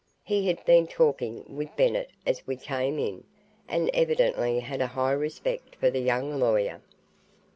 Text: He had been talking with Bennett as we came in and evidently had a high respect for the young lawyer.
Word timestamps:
He 0.23 0.47
had 0.47 0.65
been 0.65 0.87
talking 0.87 1.43
with 1.47 1.75
Bennett 1.75 2.09
as 2.25 2.47
we 2.47 2.55
came 2.55 2.97
in 2.97 3.23
and 3.67 3.91
evidently 3.93 4.59
had 4.59 4.81
a 4.81 4.87
high 4.87 5.11
respect 5.13 5.75
for 5.75 5.91
the 5.91 6.01
young 6.01 6.39
lawyer. 6.39 6.81